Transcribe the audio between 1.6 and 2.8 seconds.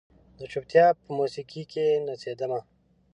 کې نڅیدمه